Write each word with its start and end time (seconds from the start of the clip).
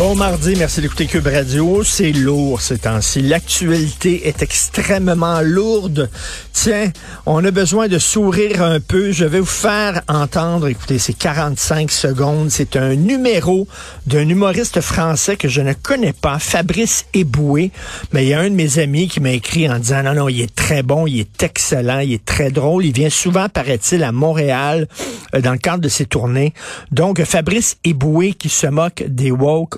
Bon 0.00 0.14
mardi, 0.14 0.54
merci 0.56 0.80
d'écouter 0.80 1.04
Cube 1.04 1.26
Radio. 1.26 1.84
C'est 1.84 2.12
lourd 2.12 2.62
ces 2.62 2.78
temps-ci. 2.78 3.20
L'actualité 3.20 4.28
est 4.28 4.40
extrêmement 4.40 5.42
lourde. 5.42 6.08
Tiens, 6.54 6.90
on 7.26 7.44
a 7.44 7.50
besoin 7.50 7.86
de 7.86 7.98
sourire 7.98 8.62
un 8.62 8.80
peu. 8.80 9.12
Je 9.12 9.26
vais 9.26 9.40
vous 9.40 9.44
faire 9.44 10.00
entendre, 10.08 10.68
écoutez, 10.68 10.98
c'est 10.98 11.12
45 11.12 11.90
secondes. 11.90 12.50
C'est 12.50 12.76
un 12.76 12.94
numéro 12.94 13.68
d'un 14.06 14.26
humoriste 14.26 14.80
français 14.80 15.36
que 15.36 15.48
je 15.48 15.60
ne 15.60 15.74
connais 15.74 16.14
pas, 16.14 16.38
Fabrice 16.38 17.04
Eboué. 17.12 17.70
Mais 18.14 18.24
il 18.24 18.28
y 18.30 18.32
a 18.34 18.40
un 18.40 18.48
de 18.48 18.54
mes 18.54 18.78
amis 18.78 19.06
qui 19.06 19.20
m'a 19.20 19.32
écrit 19.32 19.68
en 19.68 19.78
disant, 19.78 20.02
non, 20.02 20.14
non, 20.14 20.28
il 20.30 20.40
est 20.40 20.54
très 20.54 20.82
bon, 20.82 21.06
il 21.06 21.20
est 21.20 21.42
excellent, 21.42 21.98
il 21.98 22.14
est 22.14 22.24
très 22.24 22.50
drôle. 22.50 22.86
Il 22.86 22.94
vient 22.94 23.10
souvent, 23.10 23.50
paraît-il, 23.50 24.02
à 24.02 24.12
Montréal 24.12 24.88
euh, 25.34 25.42
dans 25.42 25.52
le 25.52 25.58
cadre 25.58 25.82
de 25.82 25.90
ses 25.90 26.06
tournées. 26.06 26.54
Donc, 26.90 27.22
Fabrice 27.24 27.76
Eboué 27.84 28.32
qui 28.32 28.48
se 28.48 28.66
moque 28.66 29.04
des 29.06 29.30
woke. 29.30 29.76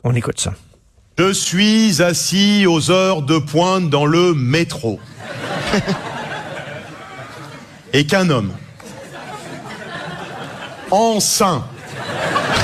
Je 1.19 1.33
suis 1.33 2.03
assis 2.03 2.67
aux 2.67 2.91
heures 2.91 3.23
de 3.23 3.39
pointe 3.39 3.89
dans 3.89 4.05
le 4.05 4.34
métro. 4.34 5.00
Et 7.95 8.06
qu'un 8.06 8.28
homme, 8.31 8.53
enceint, 10.91 11.64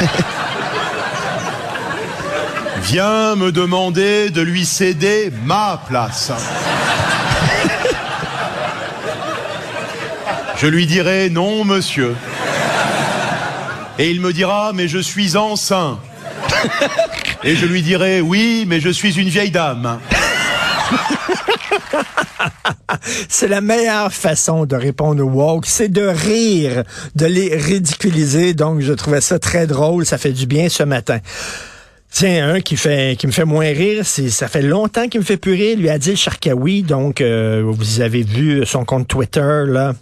vient 2.82 3.36
me 3.36 3.52
demander 3.52 4.30
de 4.30 4.40
lui 4.40 4.64
céder 4.64 5.30
ma 5.44 5.82
place. 5.86 6.32
Je 10.56 10.66
lui 10.66 10.86
dirai 10.86 11.30
non, 11.30 11.64
monsieur. 11.64 12.16
Et 13.98 14.10
il 14.10 14.20
me 14.20 14.32
dira, 14.32 14.72
mais 14.74 14.88
je 14.88 14.98
suis 14.98 15.36
enceint. 15.36 15.98
Et 17.44 17.54
je 17.54 17.66
lui 17.66 17.82
dirai, 17.82 18.20
oui, 18.20 18.64
mais 18.66 18.80
je 18.80 18.88
suis 18.88 19.20
une 19.20 19.28
vieille 19.28 19.50
dame. 19.50 20.00
C'est 23.28 23.48
la 23.48 23.60
meilleure 23.60 24.12
façon 24.12 24.66
de 24.66 24.74
répondre 24.74 25.24
aux 25.24 25.30
woke, 25.30 25.66
c'est 25.66 25.88
de 25.88 26.02
rire, 26.02 26.82
de 27.14 27.26
les 27.26 27.54
ridiculiser. 27.54 28.54
Donc, 28.54 28.80
je 28.80 28.92
trouvais 28.92 29.20
ça 29.20 29.38
très 29.38 29.66
drôle. 29.66 30.06
Ça 30.06 30.18
fait 30.18 30.32
du 30.32 30.46
bien 30.46 30.68
ce 30.68 30.82
matin. 30.82 31.18
Tiens, 32.10 32.54
un 32.54 32.60
qui 32.60 32.76
fait 32.76 33.16
qui 33.18 33.26
me 33.26 33.32
fait 33.32 33.44
moins 33.44 33.66
rire, 33.66 34.04
ça 34.06 34.48
fait 34.48 34.62
longtemps 34.62 35.08
qu'il 35.08 35.20
me 35.20 35.24
fait 35.24 35.36
plus 35.36 35.52
rire, 35.52 35.76
lui 35.78 35.90
Adil 35.90 36.16
Sharkawi. 36.16 36.82
Donc, 36.82 37.20
euh, 37.20 37.62
vous 37.64 38.00
avez 38.00 38.22
vu 38.22 38.64
son 38.64 38.84
compte 38.84 39.06
Twitter 39.06 39.64
là 39.66 39.94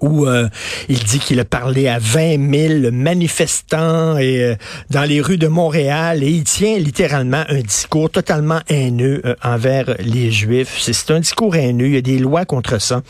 où 0.00 0.26
euh, 0.26 0.48
il 0.88 1.02
dit 1.04 1.18
qu'il 1.18 1.40
a 1.40 1.44
parlé 1.44 1.88
à 1.88 1.98
20 1.98 2.78
000 2.80 2.92
manifestants 2.92 4.18
et, 4.18 4.42
euh, 4.42 4.54
dans 4.90 5.04
les 5.04 5.20
rues 5.20 5.38
de 5.38 5.48
Montréal 5.48 6.22
et 6.22 6.28
il 6.28 6.44
tient 6.44 6.78
littéralement 6.78 7.44
un 7.48 7.60
discours 7.60 8.10
totalement 8.10 8.60
haineux 8.68 9.22
euh, 9.24 9.34
envers 9.42 9.96
les 9.98 10.30
Juifs. 10.30 10.78
C'est 10.80 11.10
un 11.10 11.20
discours 11.20 11.56
haineux, 11.56 11.86
il 11.86 11.94
y 11.94 11.98
a 11.98 12.02
des 12.02 12.18
lois 12.18 12.44
contre 12.44 12.80
ça. 12.80 13.02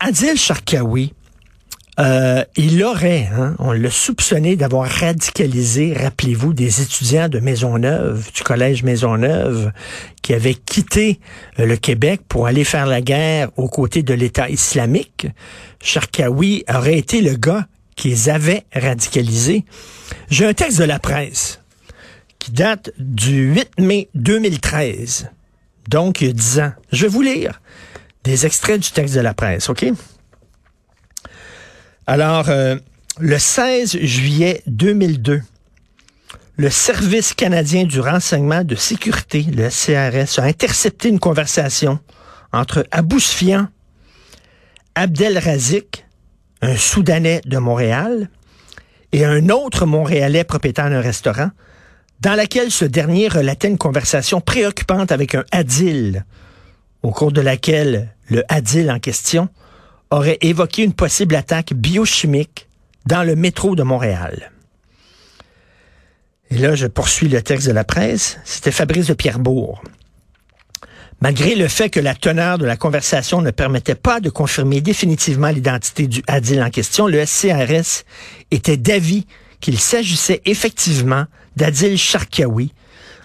Adil 0.00 0.36
Sharkawi, 0.36 1.14
euh, 1.98 2.44
il 2.56 2.82
aurait, 2.84 3.30
hein, 3.32 3.54
on 3.58 3.72
l'a 3.72 3.90
soupçonné 3.90 4.56
d'avoir 4.56 4.88
radicalisé, 4.88 5.94
rappelez-vous, 5.94 6.52
des 6.52 6.82
étudiants 6.82 7.28
de 7.30 7.38
Maisonneuve, 7.38 8.30
du 8.34 8.42
collège 8.42 8.82
Maisonneuve, 8.82 9.72
qui 10.20 10.34
avaient 10.34 10.54
quitté 10.54 11.20
euh, 11.58 11.64
le 11.64 11.76
Québec 11.76 12.20
pour 12.28 12.46
aller 12.46 12.64
faire 12.64 12.84
la 12.86 13.00
guerre 13.00 13.48
aux 13.56 13.68
côtés 13.68 14.02
de 14.02 14.12
l'État 14.12 14.50
islamique. 14.50 15.26
Sharkawi 15.82 16.64
aurait 16.68 16.98
été 16.98 17.22
le 17.22 17.34
gars 17.34 17.66
qui 17.96 18.08
les 18.10 18.28
avait 18.28 18.64
radicalisés. 18.74 19.64
J'ai 20.28 20.44
un 20.44 20.52
texte 20.52 20.78
de 20.78 20.84
la 20.84 20.98
presse 20.98 21.60
qui 22.38 22.52
date 22.52 22.90
du 22.98 23.54
8 23.54 23.70
mai 23.78 24.10
2013, 24.14 25.30
donc 25.88 26.20
il 26.20 26.26
y 26.26 26.30
a 26.30 26.34
10 26.34 26.60
ans. 26.60 26.72
Je 26.92 27.02
vais 27.02 27.08
vous 27.08 27.22
lire 27.22 27.62
des 28.22 28.44
extraits 28.44 28.80
du 28.80 28.90
texte 28.90 29.14
de 29.14 29.20
la 29.20 29.32
presse, 29.32 29.70
OK? 29.70 29.86
Alors, 32.08 32.50
euh, 32.50 32.76
le 33.18 33.36
16 33.36 33.98
juillet 33.98 34.62
2002, 34.68 35.42
le 36.56 36.70
Service 36.70 37.34
canadien 37.34 37.82
du 37.82 37.98
renseignement 37.98 38.62
de 38.62 38.76
sécurité, 38.76 39.42
le 39.42 39.68
CRS, 39.70 40.38
a 40.38 40.44
intercepté 40.44 41.08
une 41.08 41.18
conversation 41.18 41.98
entre 42.52 42.86
Abou 42.92 43.18
Sfian, 43.18 43.66
Abdel 44.94 45.36
Razik, 45.36 46.06
un 46.62 46.76
Soudanais 46.76 47.40
de 47.44 47.58
Montréal, 47.58 48.30
et 49.10 49.24
un 49.24 49.48
autre 49.48 49.84
Montréalais 49.84 50.44
propriétaire 50.44 50.88
d'un 50.90 51.00
restaurant, 51.00 51.50
dans 52.20 52.34
laquelle 52.34 52.70
ce 52.70 52.84
dernier 52.84 53.26
relatait 53.26 53.68
une 53.68 53.78
conversation 53.78 54.40
préoccupante 54.40 55.10
avec 55.10 55.34
un 55.34 55.44
Adil, 55.50 56.24
au 57.02 57.10
cours 57.10 57.32
de 57.32 57.40
laquelle 57.40 58.14
le 58.30 58.44
Adil 58.48 58.92
en 58.92 59.00
question 59.00 59.48
aurait 60.10 60.38
évoqué 60.40 60.82
une 60.82 60.92
possible 60.92 61.34
attaque 61.34 61.72
biochimique 61.72 62.68
dans 63.06 63.22
le 63.22 63.36
métro 63.36 63.74
de 63.76 63.82
Montréal. 63.82 64.52
Et 66.50 66.58
là, 66.58 66.74
je 66.74 66.86
poursuis 66.86 67.28
le 67.28 67.42
texte 67.42 67.66
de 67.66 67.72
la 67.72 67.84
presse. 67.84 68.38
C'était 68.44 68.70
Fabrice 68.70 69.06
de 69.06 69.14
Pierrebourg. 69.14 69.82
Malgré 71.20 71.54
le 71.54 71.66
fait 71.66 71.88
que 71.88 71.98
la 71.98 72.14
teneur 72.14 72.58
de 72.58 72.66
la 72.66 72.76
conversation 72.76 73.40
ne 73.40 73.50
permettait 73.50 73.94
pas 73.94 74.20
de 74.20 74.28
confirmer 74.28 74.80
définitivement 74.80 75.48
l'identité 75.48 76.06
du 76.06 76.22
Adil 76.26 76.62
en 76.62 76.70
question, 76.70 77.06
le 77.06 77.24
SCRS 77.24 78.04
était 78.50 78.76
d'avis 78.76 79.26
qu'il 79.60 79.78
s'agissait 79.78 80.42
effectivement 80.44 81.24
d'Adil 81.56 81.96
Sharkawi, 81.96 82.72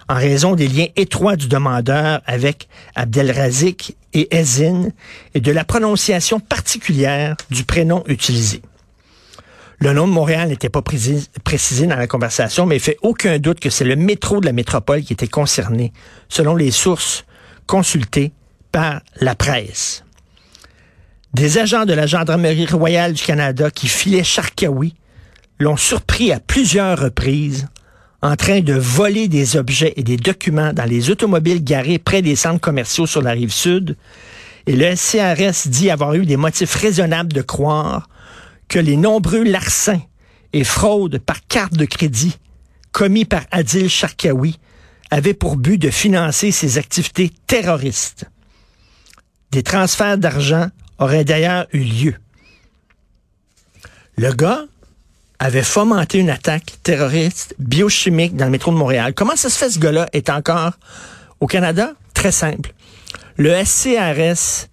en 0.08 0.14
raison 0.14 0.54
des 0.54 0.68
liens 0.68 0.86
étroits 0.96 1.36
du 1.36 1.48
demandeur 1.48 2.22
avec 2.26 2.68
Abdelrazik 2.94 3.96
et 4.12 4.34
Ezine 4.36 4.92
et 5.34 5.40
de 5.40 5.52
la 5.52 5.64
prononciation 5.64 6.40
particulière 6.40 7.36
du 7.50 7.64
prénom 7.64 8.04
utilisé. 8.06 8.62
Le 9.78 9.92
nom 9.92 10.06
de 10.06 10.12
Montréal 10.12 10.48
n'était 10.48 10.68
pas 10.68 10.82
précisé 10.82 11.86
dans 11.86 11.96
la 11.96 12.06
conversation, 12.06 12.66
mais 12.66 12.76
il 12.76 12.80
fait 12.80 12.98
aucun 13.02 13.38
doute 13.38 13.58
que 13.58 13.68
c'est 13.68 13.84
le 13.84 13.96
métro 13.96 14.40
de 14.40 14.46
la 14.46 14.52
métropole 14.52 15.02
qui 15.02 15.12
était 15.12 15.26
concerné, 15.26 15.92
selon 16.28 16.54
les 16.54 16.70
sources 16.70 17.24
consultées 17.66 18.32
par 18.70 19.00
la 19.20 19.34
presse. 19.34 20.04
Des 21.34 21.58
agents 21.58 21.84
de 21.84 21.94
la 21.94 22.06
Gendarmerie 22.06 22.66
royale 22.66 23.14
du 23.14 23.22
Canada 23.22 23.70
qui 23.70 23.88
filaient 23.88 24.22
Charkaoui 24.22 24.94
l'ont 25.58 25.76
surpris 25.76 26.30
à 26.30 26.38
plusieurs 26.38 26.98
reprises 26.98 27.66
en 28.22 28.36
train 28.36 28.60
de 28.60 28.74
voler 28.74 29.26
des 29.26 29.56
objets 29.56 29.94
et 29.96 30.04
des 30.04 30.16
documents 30.16 30.72
dans 30.72 30.84
les 30.84 31.10
automobiles 31.10 31.62
garés 31.62 31.98
près 31.98 32.22
des 32.22 32.36
centres 32.36 32.60
commerciaux 32.60 33.06
sur 33.06 33.20
la 33.20 33.32
rive 33.32 33.52
sud. 33.52 33.96
Et 34.66 34.76
le 34.76 34.94
CRS 34.94 35.68
dit 35.68 35.90
avoir 35.90 36.14
eu 36.14 36.24
des 36.24 36.36
motifs 36.36 36.74
raisonnables 36.74 37.32
de 37.32 37.42
croire 37.42 38.08
que 38.68 38.78
les 38.78 38.96
nombreux 38.96 39.42
larcins 39.42 40.00
et 40.52 40.62
fraudes 40.62 41.18
par 41.18 41.44
carte 41.48 41.74
de 41.74 41.84
crédit 41.84 42.38
commis 42.92 43.24
par 43.24 43.42
Adil 43.50 43.88
Sharkawi 43.88 44.58
avaient 45.10 45.34
pour 45.34 45.56
but 45.56 45.78
de 45.78 45.90
financer 45.90 46.52
ses 46.52 46.78
activités 46.78 47.32
terroristes. 47.46 48.26
Des 49.50 49.62
transferts 49.62 50.18
d'argent 50.18 50.68
auraient 50.98 51.24
d'ailleurs 51.24 51.66
eu 51.72 51.80
lieu. 51.80 52.14
Le 54.16 54.32
gars 54.32 54.64
avait 55.42 55.64
fomenté 55.64 56.18
une 56.18 56.30
attaque 56.30 56.74
terroriste 56.84 57.56
biochimique 57.58 58.36
dans 58.36 58.44
le 58.44 58.52
métro 58.52 58.70
de 58.70 58.76
Montréal. 58.76 59.12
Comment 59.12 59.34
ça 59.34 59.50
se 59.50 59.58
fait 59.58 59.70
ce 59.70 59.80
gars-là 59.80 60.08
est 60.12 60.30
encore 60.30 60.74
au 61.40 61.48
Canada? 61.48 61.94
Très 62.14 62.30
simple. 62.30 62.72
Le 63.38 63.52
SCRS 63.64 64.68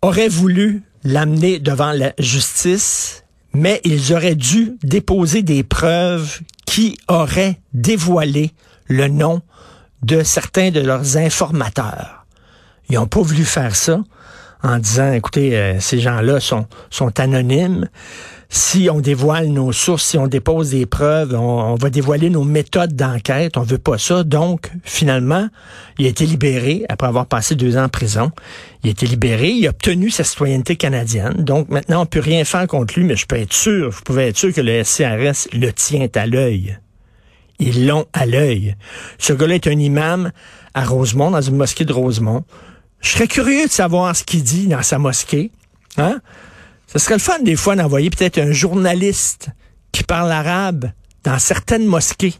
aurait 0.00 0.28
voulu 0.28 0.84
l'amener 1.02 1.58
devant 1.58 1.90
la 1.90 2.12
justice, 2.20 3.24
mais 3.54 3.80
ils 3.82 4.12
auraient 4.12 4.36
dû 4.36 4.78
déposer 4.84 5.42
des 5.42 5.64
preuves 5.64 6.38
qui 6.64 6.96
auraient 7.08 7.58
dévoilé 7.72 8.52
le 8.86 9.08
nom 9.08 9.42
de 10.02 10.22
certains 10.22 10.70
de 10.70 10.78
leurs 10.78 11.16
informateurs. 11.16 12.24
Ils 12.88 12.94
n'ont 12.94 13.08
pas 13.08 13.22
voulu 13.22 13.44
faire 13.44 13.74
ça 13.74 13.98
en 14.62 14.78
disant, 14.78 15.12
écoutez, 15.12 15.56
euh, 15.56 15.80
ces 15.80 15.98
gens-là 15.98 16.40
sont, 16.40 16.66
anonymes 17.18 17.88
si 18.54 18.90
on 18.90 19.00
dévoile 19.00 19.46
nos 19.46 19.72
sources, 19.72 20.04
si 20.04 20.18
on 20.18 20.26
dépose 20.26 20.72
des 20.72 20.84
preuves, 20.84 21.34
on, 21.34 21.74
va 21.76 21.88
dévoiler 21.88 22.28
nos 22.28 22.44
méthodes 22.44 22.94
d'enquête. 22.94 23.56
On 23.56 23.62
veut 23.62 23.78
pas 23.78 23.96
ça. 23.96 24.24
Donc, 24.24 24.70
finalement, 24.84 25.48
il 25.98 26.04
a 26.04 26.10
été 26.10 26.26
libéré 26.26 26.84
après 26.90 27.06
avoir 27.06 27.24
passé 27.24 27.54
deux 27.54 27.78
ans 27.78 27.84
en 27.84 27.88
prison. 27.88 28.30
Il 28.84 28.88
a 28.88 28.90
été 28.90 29.06
libéré. 29.06 29.48
Il 29.48 29.66
a 29.66 29.70
obtenu 29.70 30.10
sa 30.10 30.22
citoyenneté 30.22 30.76
canadienne. 30.76 31.32
Donc, 31.38 31.70
maintenant, 31.70 32.02
on 32.02 32.06
peut 32.06 32.20
rien 32.20 32.44
faire 32.44 32.66
contre 32.66 32.98
lui, 32.98 33.06
mais 33.06 33.16
je 33.16 33.24
peux 33.24 33.36
être 33.36 33.54
sûr, 33.54 33.88
vous 33.88 34.02
pouvez 34.02 34.28
être 34.28 34.36
sûr 34.36 34.52
que 34.52 34.60
le 34.60 34.84
SCRS 34.84 35.48
le 35.54 35.70
tient 35.70 36.08
à 36.14 36.26
l'œil. 36.26 36.78
Ils 37.58 37.86
l'ont 37.86 38.04
à 38.12 38.26
l'œil. 38.26 38.76
Ce 39.18 39.32
gars-là 39.32 39.54
est 39.54 39.66
un 39.66 39.78
imam 39.78 40.30
à 40.74 40.84
Rosemont, 40.84 41.30
dans 41.30 41.40
une 41.40 41.56
mosquée 41.56 41.86
de 41.86 41.92
Rosemont. 41.94 42.44
Je 43.02 43.08
serais 43.10 43.26
curieux 43.26 43.66
de 43.66 43.70
savoir 43.70 44.16
ce 44.16 44.24
qu'il 44.24 44.42
dit 44.42 44.68
dans 44.68 44.82
sa 44.82 44.98
mosquée. 44.98 45.50
Hein? 45.98 46.20
Ce 46.86 46.98
serait 46.98 47.14
le 47.14 47.20
fun 47.20 47.38
des 47.40 47.56
fois 47.56 47.76
d'envoyer 47.76 48.10
peut-être 48.10 48.38
un 48.38 48.52
journaliste 48.52 49.48
qui 49.90 50.04
parle 50.04 50.30
arabe 50.30 50.90
dans 51.24 51.38
certaines 51.38 51.86
mosquées. 51.86 52.34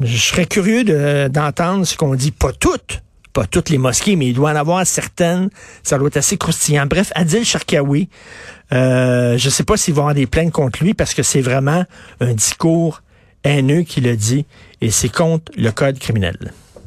Je 0.00 0.16
serais 0.16 0.46
curieux 0.46 1.28
d'entendre 1.28 1.86
ce 1.86 1.96
qu'on 1.96 2.14
dit. 2.14 2.32
Pas 2.32 2.52
toutes, 2.52 3.02
pas 3.32 3.46
toutes 3.46 3.70
les 3.70 3.78
mosquées, 3.78 4.16
mais 4.16 4.28
il 4.28 4.34
doit 4.34 4.50
en 4.50 4.56
avoir 4.56 4.84
certaines. 4.86 5.50
Ça 5.84 5.98
doit 5.98 6.08
être 6.08 6.16
assez 6.16 6.36
croustillant. 6.36 6.86
Bref, 6.86 7.12
Adil 7.14 7.44
Sharkawi, 7.44 8.08
euh, 8.72 9.38
je 9.38 9.46
ne 9.46 9.50
sais 9.50 9.64
pas 9.64 9.76
s'il 9.76 9.94
va 9.94 10.02
avoir 10.02 10.14
des 10.14 10.26
plaintes 10.26 10.52
contre 10.52 10.82
lui 10.82 10.94
parce 10.94 11.14
que 11.14 11.22
c'est 11.22 11.40
vraiment 11.42 11.84
un 12.20 12.34
discours 12.34 13.02
haineux 13.44 13.82
qu'il 13.82 14.08
a 14.08 14.16
dit 14.16 14.46
et 14.80 14.90
c'est 14.90 15.10
contre 15.10 15.52
le 15.56 15.70
code 15.70 15.98
criminel. 15.98 16.52